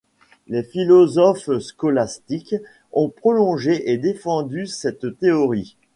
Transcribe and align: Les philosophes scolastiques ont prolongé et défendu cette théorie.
Les 0.47 0.63
philosophes 0.63 1.59
scolastiques 1.59 2.55
ont 2.91 3.09
prolongé 3.09 3.91
et 3.91 3.99
défendu 3.99 4.65
cette 4.65 5.15
théorie. 5.19 5.77